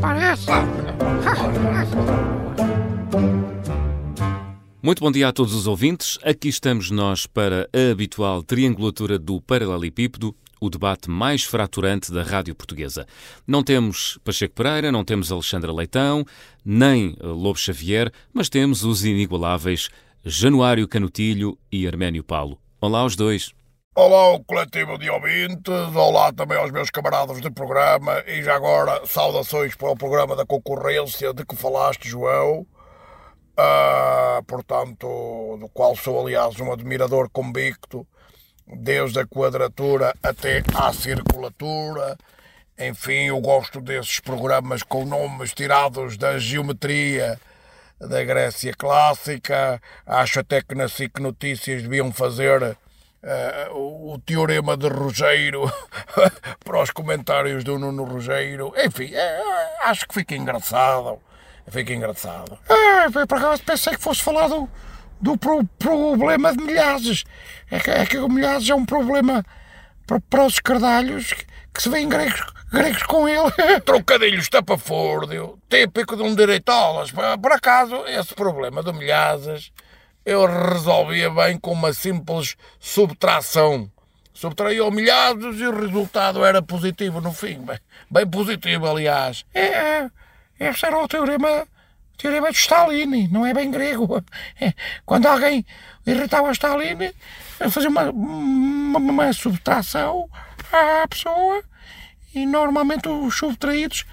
parece. 0.00 0.46
Muito 4.82 5.00
bom 5.00 5.12
dia 5.12 5.28
a 5.28 5.32
todos 5.32 5.54
os 5.54 5.66
ouvintes. 5.66 6.18
Aqui 6.22 6.48
estamos 6.48 6.90
nós 6.90 7.26
para 7.26 7.68
a 7.72 7.92
habitual 7.92 8.42
triangulatura 8.42 9.18
do 9.18 9.40
paralelepípedo, 9.40 10.34
o 10.60 10.70
debate 10.70 11.10
mais 11.10 11.44
fraturante 11.44 12.10
da 12.12 12.22
rádio 12.22 12.54
portuguesa. 12.54 13.06
Não 13.46 13.62
temos 13.62 14.18
Pacheco 14.24 14.54
Pereira, 14.54 14.90
não 14.90 15.04
temos 15.04 15.30
Alexandra 15.30 15.72
Leitão, 15.72 16.24
nem 16.64 17.14
Lobo 17.20 17.58
Xavier, 17.58 18.10
mas 18.32 18.48
temos 18.48 18.84
os 18.84 19.04
inigualáveis 19.04 19.90
Januário 20.24 20.88
Canutilho 20.88 21.58
e 21.70 21.86
Arménio 21.86 22.24
Paulo. 22.24 22.58
Olá 22.80 23.00
aos 23.00 23.16
dois. 23.16 23.52
Olá 24.02 24.16
ao 24.16 24.42
coletivo 24.42 24.96
de 24.96 25.10
ouvintes, 25.10 25.94
olá 25.94 26.32
também 26.32 26.56
aos 26.56 26.70
meus 26.70 26.88
camaradas 26.88 27.38
de 27.38 27.50
programa 27.50 28.24
e 28.26 28.42
já 28.42 28.54
agora 28.54 29.04
saudações 29.04 29.74
para 29.74 29.90
o 29.90 29.94
programa 29.96 30.34
da 30.34 30.46
concorrência 30.46 31.34
de 31.34 31.44
que 31.44 31.54
falaste, 31.54 32.08
João. 32.08 32.66
Uh, 33.58 34.42
portanto, 34.46 35.58
do 35.60 35.68
qual 35.68 35.94
sou 35.94 36.18
aliás 36.18 36.58
um 36.60 36.72
admirador 36.72 37.28
convicto, 37.28 38.06
desde 38.66 39.20
a 39.20 39.26
quadratura 39.26 40.14
até 40.22 40.62
à 40.74 40.90
circulatura. 40.94 42.16
Enfim, 42.78 43.26
eu 43.26 43.38
gosto 43.38 43.82
desses 43.82 44.18
programas 44.18 44.82
com 44.82 45.04
nomes 45.04 45.52
tirados 45.52 46.16
da 46.16 46.38
geometria 46.38 47.38
da 48.00 48.24
Grécia 48.24 48.72
clássica. 48.72 49.78
Acho 50.06 50.40
até 50.40 50.62
que 50.62 50.74
na 50.74 50.88
SIC 50.88 51.20
Notícias 51.20 51.82
deviam 51.82 52.10
fazer 52.10 52.78
Uh, 53.22 54.14
o, 54.14 54.18
teorema 54.18 54.78
de 54.78 54.88
Rogério 54.88 55.70
para 56.64 56.82
os 56.82 56.90
comentários 56.90 57.62
do 57.62 57.78
Nuno 57.78 58.04
Rogério. 58.04 58.72
Enfim, 58.78 59.10
é, 59.12 59.42
acho 59.84 60.08
que 60.08 60.14
fica 60.14 60.34
engraçado. 60.34 61.18
Fica 61.68 61.92
engraçado. 61.92 62.58
Ah, 62.68 63.06
por 63.26 63.38
acaso 63.38 63.62
pensei 63.62 63.94
que 63.94 64.00
fosse 64.00 64.22
falar 64.22 64.48
do, 64.48 64.68
do 65.20 65.36
pro, 65.36 65.62
problema 65.78 66.52
de 66.56 66.64
milhares. 66.64 67.24
É 67.70 67.78
que, 67.78 67.90
é 67.90 68.06
que 68.06 68.18
o 68.18 68.28
milhares 68.28 68.68
é 68.68 68.74
um 68.74 68.86
problema 68.86 69.44
para, 70.06 70.18
para 70.20 70.46
os 70.46 70.54
escardalhos 70.54 71.32
que, 71.32 71.44
que 71.74 71.82
se 71.82 71.90
vêem 71.90 72.08
gregos, 72.08 72.42
gregos 72.72 73.02
com 73.02 73.28
ele. 73.28 73.52
Trocadilho 73.84 74.38
estapafúrdio, 74.38 75.58
típico 75.68 76.16
de 76.16 76.22
um 76.22 76.34
direitolas. 76.34 77.12
Por 77.12 77.52
acaso, 77.52 78.02
esse 78.06 78.34
problema 78.34 78.82
de 78.82 78.92
milhares 78.94 79.70
eu 80.24 80.46
resolvia 80.46 81.30
bem 81.30 81.58
com 81.58 81.72
uma 81.72 81.92
simples 81.92 82.56
subtração. 82.78 83.90
Subtraía 84.32 84.84
humilhados 84.84 85.60
e 85.60 85.66
o 85.66 85.80
resultado 85.80 86.44
era 86.44 86.62
positivo 86.62 87.20
no 87.20 87.32
fim. 87.32 87.58
Bem, 87.60 87.78
bem 88.10 88.26
positivo, 88.26 88.88
aliás. 88.88 89.44
É, 89.52 89.64
é, 89.64 90.10
esse 90.58 90.86
era 90.86 90.98
o 90.98 91.08
teorema, 91.08 91.66
teorema 92.16 92.50
de 92.50 92.58
Stalin, 92.58 93.28
não 93.28 93.44
é 93.44 93.52
bem 93.52 93.70
grego. 93.70 94.22
É, 94.60 94.72
quando 95.04 95.26
alguém 95.26 95.64
irritava 96.06 96.50
Stalin, 96.52 97.12
fazia 97.70 97.90
uma, 97.90 98.10
uma, 98.10 98.98
uma 98.98 99.32
subtração 99.32 100.28
à 100.72 101.06
pessoa 101.08 101.62
e 102.34 102.46
normalmente 102.46 103.08
os 103.08 103.36
subtraídos 103.36 104.06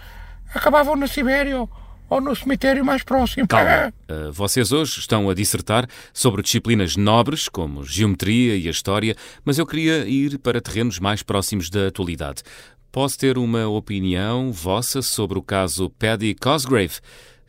acabavam 0.53 0.95
na 0.95 1.07
Sibéria 1.07 1.67
ou 2.09 2.21
no 2.21 2.35
cemitério 2.35 2.83
mais 2.83 3.03
próximo. 3.03 3.47
Calma. 3.47 3.93
Uh, 4.09 4.31
vocês 4.31 4.71
hoje 4.71 4.99
estão 4.99 5.29
a 5.29 5.33
dissertar 5.33 5.87
sobre 6.13 6.41
disciplinas 6.41 6.95
nobres, 6.95 7.47
como 7.47 7.83
geometria 7.83 8.55
e 8.55 8.67
a 8.67 8.71
história, 8.71 9.15
mas 9.43 9.57
eu 9.57 9.65
queria 9.65 10.07
ir 10.07 10.37
para 10.39 10.61
terrenos 10.61 10.99
mais 10.99 11.23
próximos 11.23 11.69
da 11.69 11.87
atualidade. 11.87 12.43
Posso 12.91 13.19
ter 13.19 13.37
uma 13.37 13.67
opinião 13.67 14.51
vossa 14.51 15.01
sobre 15.01 15.37
o 15.37 15.41
caso 15.41 15.89
Paddy 15.89 16.33
Cosgrave, 16.35 16.95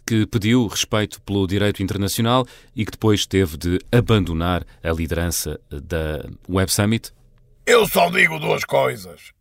que 0.06 0.26
pediu 0.26 0.66
respeito 0.66 1.20
pelo 1.22 1.46
direito 1.46 1.82
internacional 1.82 2.46
e 2.74 2.84
que 2.84 2.92
depois 2.92 3.26
teve 3.26 3.56
de 3.56 3.78
abandonar 3.92 4.64
a 4.82 4.90
liderança 4.90 5.60
da 5.70 6.24
Web 6.48 6.72
Summit? 6.72 7.12
Eu 7.66 7.86
só 7.86 8.10
digo 8.10 8.38
duas 8.38 8.64
coisas 8.64 9.32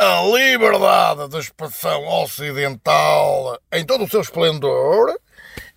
a 0.00 0.22
liberdade 0.22 1.28
de 1.28 1.38
expressão 1.38 2.06
ocidental 2.06 3.58
em 3.72 3.84
todo 3.84 4.04
o 4.04 4.08
seu 4.08 4.20
esplendor 4.20 5.18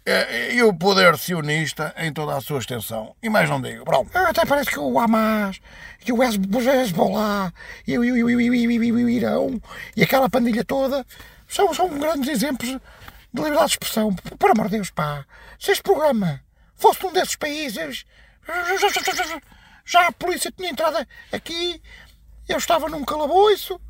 eh, 0.05 0.53
e 0.53 0.61
o 0.61 0.71
poder 0.75 1.17
sionista 1.17 1.91
em 1.97 2.13
toda 2.13 2.37
a 2.37 2.41
sua 2.41 2.59
extensão. 2.59 3.15
E 3.23 3.29
mais 3.29 3.49
não 3.49 3.59
digo. 3.59 3.83
Pronto. 3.83 4.15
Até 4.15 4.45
parece 4.45 4.69
que 4.69 4.79
o 4.79 4.99
Hamas 4.99 5.59
e 6.05 6.11
o 6.11 6.21
Hezbollah 6.21 7.51
e 7.87 7.97
o, 7.97 9.09
Irão 9.09 9.59
e 9.97 10.03
aquela 10.03 10.29
pandilha 10.29 10.63
toda 10.63 11.03
são, 11.47 11.73
são 11.73 11.89
grandes 11.97 12.29
exemplos 12.29 12.69
de 12.69 13.41
liberdade 13.41 13.69
de 13.69 13.71
expressão. 13.71 14.13
Por 14.13 14.51
amor 14.51 14.67
de 14.67 14.75
Deus, 14.77 14.91
pá. 14.91 15.25
Se 15.59 15.71
este 15.71 15.81
programa 15.81 16.41
fosse 16.75 17.03
um 17.07 17.11
desses 17.11 17.35
países, 17.35 18.05
já 19.83 20.05
a 20.05 20.11
polícia 20.11 20.53
tinha 20.55 20.69
entrado 20.69 21.07
aqui, 21.31 21.81
eu 22.47 22.59
estava 22.59 22.87
num 22.87 23.03
calabouço 23.03 23.81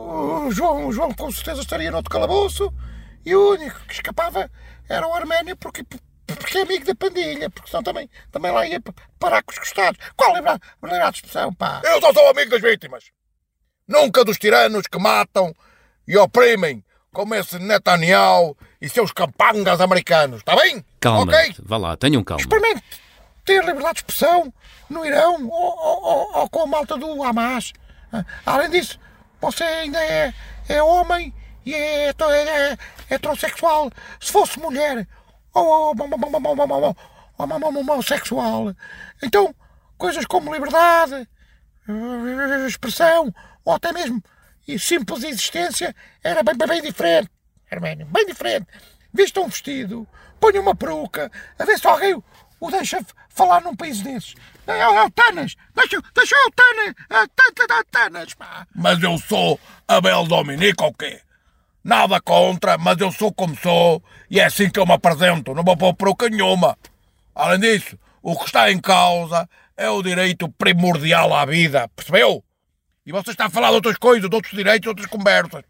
o 0.00 0.50
João, 0.50 0.86
o 0.86 0.92
João 0.92 1.12
com 1.12 1.30
certeza 1.30 1.60
estaria 1.60 1.90
noutro 1.90 2.10
calabouço 2.10 2.72
e 3.24 3.34
o 3.34 3.50
único 3.52 3.78
que 3.86 3.94
escapava 3.94 4.50
era 4.88 5.06
o 5.06 5.14
Arménio 5.14 5.56
porque, 5.56 5.84
porque 6.26 6.58
é 6.58 6.62
amigo 6.62 6.84
da 6.84 6.94
pandilha, 6.94 7.50
porque 7.50 7.70
senão 7.70 7.82
também, 7.82 8.08
também 8.30 8.50
lá 8.50 8.66
ia 8.66 8.80
parar 9.18 9.42
com 9.42 9.52
os 9.52 9.58
costados. 9.58 10.00
Qual 10.16 10.34
liberdade, 10.34 10.62
liberdade 10.82 11.12
de 11.12 11.18
expressão, 11.18 11.54
pá? 11.54 11.80
Eu 11.84 12.00
só 12.00 12.12
sou 12.12 12.28
amigo 12.28 12.50
das 12.50 12.60
vítimas. 12.60 13.04
Nunca 13.86 14.24
dos 14.24 14.38
tiranos 14.38 14.86
que 14.86 14.98
matam 14.98 15.54
e 16.06 16.16
oprimem, 16.16 16.84
como 17.12 17.34
esse 17.34 17.58
Netanyahu 17.58 18.56
e 18.80 18.88
seus 18.88 19.12
campangas 19.12 19.80
americanos, 19.80 20.38
está 20.38 20.56
bem? 20.56 20.84
Calma, 21.00 21.22
okay? 21.22 21.54
vá 21.60 21.76
lá, 21.76 21.96
tenham 21.96 22.22
calma. 22.22 22.40
Experimente 22.40 22.82
ter 23.44 23.64
liberdade 23.64 23.94
de 23.94 24.00
expressão 24.00 24.52
no 24.88 25.04
Irão 25.04 25.48
ou, 25.48 25.78
ou, 25.78 26.02
ou, 26.02 26.36
ou 26.38 26.50
com 26.50 26.62
a 26.62 26.66
malta 26.66 26.96
do 26.96 27.22
Hamas. 27.22 27.72
Além 28.44 28.70
disso, 28.70 28.98
você 29.40 29.64
ainda 29.64 30.02
é, 30.02 30.34
é 30.68 30.82
homem 30.82 31.34
e 31.64 31.74
é, 31.74 32.08
é, 32.08 32.72
é 32.72 32.78
heterossexual. 33.10 33.90
Se 34.20 34.30
fosse 34.30 34.58
mulher 34.58 35.06
ou 35.52 35.94
homossexual, 37.36 38.74
então 39.22 39.54
coisas 39.96 40.24
como 40.26 40.52
liberdade, 40.52 41.28
expressão 42.66 43.34
ou 43.64 43.72
até 43.72 43.92
mesmo 43.92 44.22
simples 44.78 45.24
existência 45.24 45.94
era 46.22 46.42
bem, 46.42 46.56
bem, 46.56 46.68
bem 46.68 46.82
diferente. 46.82 47.30
Arménio, 47.70 48.06
bem 48.06 48.26
diferente. 48.26 48.66
Vista 49.12 49.40
um 49.40 49.48
vestido, 49.48 50.06
ponha 50.38 50.60
uma 50.60 50.74
peruca, 50.74 51.30
a 51.58 51.64
ver 51.64 51.78
se 51.78 51.86
alguém 51.86 52.22
o 52.60 52.70
deixa 52.70 53.04
falar 53.30 53.62
num 53.62 53.74
país 53.74 54.02
desses. 54.02 54.34
É, 54.66 54.78
é, 54.78 55.02
o 55.02 55.10
Tanas! 55.10 55.56
Deixa, 55.74 55.98
o 55.98 56.50
Tanas! 56.52 56.94
É, 57.10 57.84
Tanas, 57.90 58.34
pá! 58.34 58.66
Mas 58.74 59.02
eu 59.02 59.18
sou 59.18 59.58
Abel 59.88 60.26
Dominique 60.26 60.84
ou 60.84 60.92
quê? 60.92 61.20
Nada 61.82 62.20
contra, 62.20 62.76
mas 62.76 63.00
eu 63.00 63.10
sou 63.10 63.32
como 63.32 63.56
sou 63.56 64.02
e 64.30 64.38
é 64.38 64.44
assim 64.44 64.68
que 64.68 64.78
eu 64.78 64.84
me 64.84 64.92
apresento, 64.92 65.54
não 65.54 65.64
vou 65.64 65.76
pôr 65.76 65.94
peruca 65.94 66.28
nenhuma. 66.28 66.76
Além 67.34 67.58
disso, 67.58 67.98
o 68.22 68.38
que 68.38 68.44
está 68.44 68.70
em 68.70 68.78
causa 68.78 69.48
é 69.76 69.88
o 69.88 70.02
direito 70.02 70.48
primordial 70.50 71.32
à 71.32 71.46
vida, 71.46 71.88
percebeu? 71.96 72.44
E 73.06 73.12
você 73.12 73.30
está 73.30 73.46
a 73.46 73.50
falar 73.50 73.70
de 73.70 73.76
outras 73.76 73.96
coisas, 73.96 74.28
de 74.28 74.36
outros 74.36 74.54
direitos, 74.54 74.82
de 74.82 74.88
outras 74.90 75.06
conversas. 75.06 75.64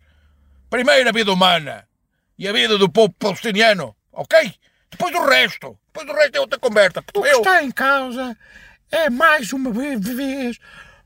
Primeiro 0.68 1.08
a 1.08 1.12
vida 1.12 1.32
humana 1.32 1.86
e 2.36 2.48
a 2.48 2.52
vida 2.52 2.76
do 2.76 2.90
povo 2.90 3.12
palestiniano, 3.12 3.94
ok? 4.12 4.52
Depois 4.90 5.14
o 5.14 5.24
resto. 5.24 5.78
Depois 5.92 6.08
o 6.08 6.18
resto 6.18 6.36
é 6.36 6.40
outra 6.40 6.58
conversa. 6.58 7.04
O 7.14 7.22
que 7.22 7.28
está 7.28 7.62
em 7.62 7.70
causa 7.70 8.36
é 8.90 9.08
mais 9.08 9.52
uma 9.52 9.70
vez 9.70 10.58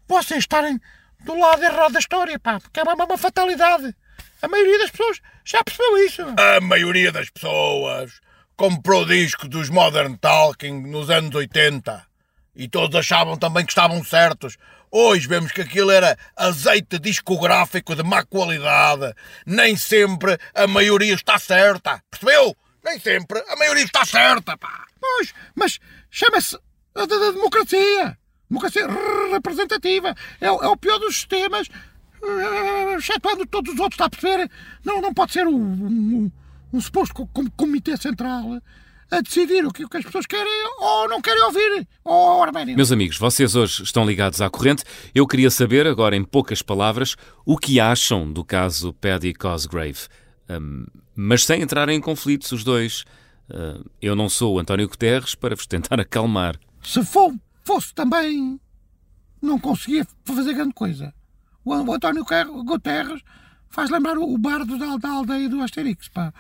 vocês 0.08 0.40
estarem 0.40 0.80
do 1.20 1.38
lado 1.38 1.62
errado 1.62 1.92
da 1.92 1.98
história, 1.98 2.38
pá, 2.38 2.60
porque 2.60 2.80
é 2.80 2.82
uma, 2.82 2.94
uma 3.04 3.18
fatalidade. 3.18 3.94
A 4.42 4.48
maioria 4.48 4.78
das 4.78 4.90
pessoas 4.90 5.20
já 5.44 5.62
percebeu 5.64 5.98
isso. 6.04 6.22
A 6.38 6.60
maioria 6.60 7.10
das 7.10 7.30
pessoas 7.30 8.20
comprou 8.56 9.06
discos 9.06 9.48
dos 9.48 9.70
Modern 9.70 10.16
Talking 10.16 10.86
nos 10.88 11.10
anos 11.10 11.34
80 11.34 12.04
e 12.54 12.68
todos 12.68 12.94
achavam 12.98 13.36
também 13.36 13.64
que 13.64 13.72
estavam 13.72 14.04
certos. 14.04 14.56
Hoje 14.90 15.26
vemos 15.26 15.50
que 15.50 15.60
aquilo 15.60 15.90
era 15.90 16.16
azeite 16.36 16.98
discográfico 16.98 17.96
de 17.96 18.02
má 18.02 18.24
qualidade. 18.24 19.12
Nem 19.44 19.76
sempre 19.76 20.38
a 20.54 20.66
maioria 20.66 21.14
está 21.14 21.38
certa. 21.38 22.00
Percebeu? 22.10 22.56
Nem 22.84 22.98
sempre. 22.98 23.42
A 23.48 23.56
maioria 23.56 23.84
está 23.84 24.04
certa, 24.04 24.56
pá. 24.58 24.86
Pois, 25.00 25.32
mas 25.54 25.78
chama-se 26.10 26.58
a, 26.94 27.06
democracia. 27.06 28.18
Democracia 28.48 28.86
representativa. 29.32 30.14
É, 30.40 30.46
é 30.46 30.50
o 30.50 30.76
pior 30.76 30.98
dos 30.98 31.16
sistemas, 31.16 31.68
uh, 31.68 32.96
excetuando 32.98 33.46
todos 33.46 33.72
os 33.72 33.80
outros, 33.80 33.94
está 33.94 34.04
a 34.04 34.10
perceber? 34.10 34.50
Não, 34.84 35.00
não 35.00 35.14
pode 35.14 35.32
ser 35.32 35.46
um, 35.46 35.56
um, 35.56 36.32
um 36.72 36.80
suposto 36.80 37.26
comitê 37.56 37.96
central 37.96 38.60
a 39.10 39.20
decidir 39.20 39.64
o 39.64 39.72
que, 39.72 39.84
o 39.84 39.88
que 39.88 39.96
as 39.96 40.04
pessoas 40.04 40.26
querem 40.26 40.52
ou 40.78 41.08
não 41.08 41.20
querem 41.20 41.42
ouvir. 41.44 41.86
Ou 42.04 42.42
Arménio. 42.42 42.76
Meus 42.76 42.92
amigos, 42.92 43.18
vocês 43.18 43.54
hoje 43.54 43.82
estão 43.82 44.06
ligados 44.06 44.40
à 44.40 44.50
corrente. 44.50 44.84
Eu 45.14 45.26
queria 45.26 45.50
saber, 45.50 45.86
agora 45.86 46.16
em 46.16 46.24
poucas 46.24 46.62
palavras, 46.62 47.16
o 47.44 47.56
que 47.56 47.78
acham 47.80 48.30
do 48.30 48.44
caso 48.44 48.92
Paddy 48.94 49.34
Cosgrave. 49.34 50.08
Um, 50.48 50.86
mas 51.14 51.44
sem 51.44 51.62
entrar 51.62 51.88
em 51.88 52.00
conflitos 52.00 52.52
os 52.52 52.64
dois. 52.64 53.04
Uh, 53.48 53.88
eu 54.00 54.16
não 54.16 54.28
sou 54.28 54.54
o 54.54 54.58
António 54.58 54.88
Guterres 54.88 55.34
para 55.34 55.54
vos 55.54 55.66
tentar 55.66 55.98
acalmar. 56.00 56.58
Se 56.82 57.04
for, 57.04 57.34
fosse 57.62 57.94
também, 57.94 58.58
não 59.40 59.58
conseguia 59.58 60.06
fazer 60.24 60.54
grande 60.54 60.74
coisa. 60.74 61.12
O, 61.64 61.74
o 61.74 61.92
António 61.92 62.24
Guterres 62.64 63.22
faz 63.68 63.90
lembrar 63.90 64.16
o 64.18 64.38
bardo 64.38 64.78
da, 64.78 64.96
da 64.96 65.10
aldeia 65.10 65.48
do 65.48 65.60
Asterix. 65.62 66.08
Pá. 66.08 66.32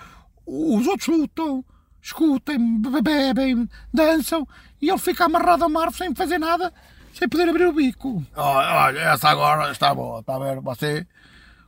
Os 0.46 0.86
outros 0.86 1.08
lutam, 1.08 1.64
escutem, 2.00 2.80
bebem, 3.02 3.68
dançam 3.92 4.46
e 4.80 4.88
ele 4.88 4.98
fica 4.98 5.24
amarrado 5.24 5.64
a 5.64 5.66
árvore 5.66 5.96
sem 5.96 6.14
fazer 6.14 6.38
nada, 6.38 6.72
sem 7.14 7.28
poder 7.28 7.48
abrir 7.48 7.66
o 7.66 7.72
bico. 7.72 8.24
Olha, 8.36 8.98
essa 8.98 9.30
agora 9.30 9.72
está 9.72 9.94
boa, 9.94 10.20
está 10.20 10.36
a 10.36 10.38
ver? 10.38 10.60
Você, 10.60 11.06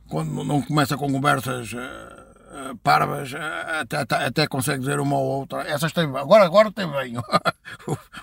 quando 0.07 0.43
não 0.43 0.61
começa 0.61 0.95
com 0.95 1.11
conversas 1.11 1.73
uh, 1.73 2.26
parvas, 2.83 3.31
uh, 3.33 3.81
até, 3.81 3.97
até, 3.97 4.15
até, 4.25 4.47
consegue 4.47 4.79
dizer 4.79 4.99
uma 4.99 5.17
ou 5.17 5.25
outra. 5.25 5.61
Essas 5.67 5.91
tem, 5.91 6.05
agora, 6.05 6.45
agora 6.45 6.71
tem 6.71 6.89
bem. 6.89 7.13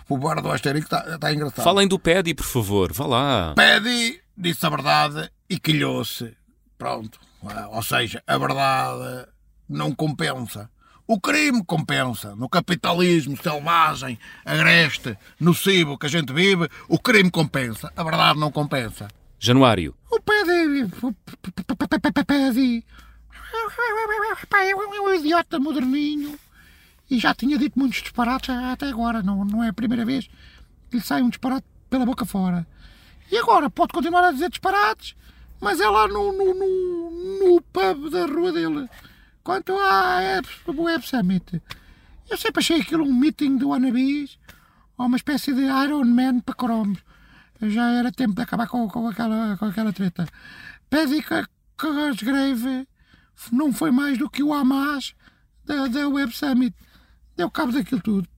o 0.09 0.19
bar 0.19 0.41
do 0.41 0.51
Asterix 0.51 0.85
está, 0.85 1.15
está 1.15 1.33
engraçado. 1.33 1.65
Falem 1.65 1.89
do 1.89 1.99
Pedi, 1.99 2.35
por 2.35 2.47
favor, 2.47 2.93
vá 2.93 3.07
lá. 3.07 3.55
Pedi 3.55 4.25
disse 4.37 4.67
a 4.67 4.71
verdade 4.71 5.31
e 5.49 5.59
quilhou-se. 5.59 6.37
Pronto. 6.77 7.19
Ou 7.71 7.83
seja, 7.83 8.23
a 8.27 8.37
verdade 8.39 9.29
não 9.69 9.95
compensa. 9.95 10.71
O 11.07 11.21
crime 11.21 11.63
compensa. 11.65 12.35
No 12.35 12.49
capitalismo 12.49 13.37
selvagem, 13.37 14.19
agreste, 14.45 15.17
nocivo 15.39 15.99
que 15.99 16.07
a 16.07 16.09
gente 16.09 16.33
vive, 16.33 16.69
o 16.89 16.99
crime 16.99 17.31
compensa. 17.31 17.93
A 17.95 18.03
verdade 18.03 18.39
não 18.39 18.51
compensa. 18.51 19.09
Januário. 19.39 19.95
O 20.11 20.19
Pedi. 20.21 20.91
É 24.53 24.75
um 24.75 25.15
idiota 25.15 25.59
moderninho. 25.59 26.39
E 27.11 27.19
já 27.19 27.35
tinha 27.35 27.59
dito 27.59 27.79
muitos 27.79 28.03
disparates 28.03 28.51
até 28.51 28.89
agora. 28.89 29.23
Não, 29.23 29.45
não 29.45 29.63
é 29.63 29.69
a 29.69 29.73
primeira 29.73 30.05
vez 30.05 30.29
que 30.91 30.97
lhe 30.97 31.03
sai 31.03 31.23
um 31.23 31.29
disparate 31.29 31.67
pela 31.91 32.07
boca 32.07 32.25
fora. 32.25 32.67
E 33.31 33.37
agora 33.37 33.71
pode 33.71 33.93
continuar 33.93 34.25
a 34.25 34.33
dizer 34.33 34.51
disparates, 34.51 35.15
mas 35.61 35.81
é 35.81 35.89
lá 35.89 36.07
no, 36.07 36.33
no, 36.33 36.55
no, 36.55 37.11
no 37.41 37.63
pub 37.63 38.11
da 38.11 38.27
rua 38.27 38.53
dele. 38.53 38.89
Quanto 39.43 39.73
à 39.79 40.41
Web 40.67 41.07
Summit, 41.07 41.63
eu 42.31 42.37
sempre 42.37 42.61
achei 42.61 42.81
aquilo 42.81 43.05
um 43.05 43.15
meeting 43.15 43.57
do 43.57 43.69
wannabes 43.69 44.39
ou 44.97 45.07
uma 45.07 45.17
espécie 45.17 45.53
de 45.53 45.63
Iron 45.63 46.05
Man 46.05 46.41
para 46.41 46.55
cromos. 46.55 46.99
Já 47.61 47.91
era 47.91 48.13
tempo 48.13 48.35
de 48.35 48.43
acabar 48.43 48.67
com, 48.67 48.89
com, 48.89 49.09
aquela, 49.09 49.57
com 49.57 49.67
aquela 49.67 49.93
treta. 49.93 50.27
Pede 50.89 51.23
que, 51.23 51.45
que 51.79 52.25
Grave 52.25 52.87
não 53.53 53.73
foi 53.73 53.91
mais 53.91 54.19
do 54.19 54.29
que 54.31 54.43
o 54.43 54.53
Hamas 54.53 55.15
da, 55.65 55.87
da 55.87 56.09
Web 56.09 56.35
Summit. 56.35 56.75
Deu 57.37 57.51
cabo 57.51 57.73
daquilo 57.73 58.01
tudo. 58.01 58.29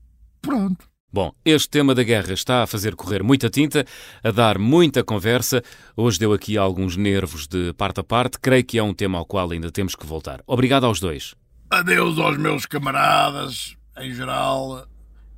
Pronto. 0.40 0.88
Bom, 1.12 1.32
este 1.44 1.70
tema 1.70 1.94
da 1.94 2.02
guerra 2.02 2.32
está 2.32 2.62
a 2.62 2.66
fazer 2.66 2.94
correr 2.94 3.22
muita 3.22 3.48
tinta, 3.48 3.86
a 4.22 4.30
dar 4.30 4.58
muita 4.58 5.02
conversa. 5.02 5.62
Hoje 5.96 6.18
deu 6.18 6.32
aqui 6.32 6.58
alguns 6.58 6.96
nervos 6.96 7.46
de 7.46 7.72
parte 7.72 8.00
a 8.00 8.04
parte. 8.04 8.38
Creio 8.38 8.64
que 8.64 8.78
é 8.78 8.82
um 8.82 8.92
tema 8.92 9.18
ao 9.18 9.24
qual 9.24 9.50
ainda 9.50 9.70
temos 9.70 9.94
que 9.94 10.06
voltar. 10.06 10.42
Obrigado 10.46 10.84
aos 10.84 11.00
dois. 11.00 11.34
Adeus 11.70 12.18
aos 12.18 12.36
meus 12.36 12.66
camaradas, 12.66 13.76
em 13.96 14.12
geral, 14.12 14.86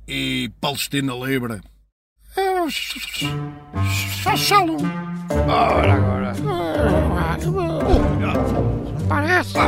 e 0.07 0.51
Palestina 0.59 1.13
Livre. 1.13 1.61
Shalom. 5.29 5.49
Ora, 5.49 5.93
agora. 5.93 6.33
Parece. 9.07 9.59